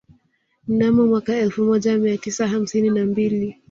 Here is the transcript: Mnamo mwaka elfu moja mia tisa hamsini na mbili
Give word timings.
Mnamo 0.67 1.05
mwaka 1.07 1.35
elfu 1.35 1.63
moja 1.63 1.97
mia 1.97 2.17
tisa 2.17 2.47
hamsini 2.47 2.89
na 2.89 3.05
mbili 3.05 3.57